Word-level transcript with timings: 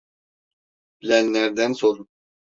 Bilenlerden 1.01 1.73
sorun. 1.73 2.09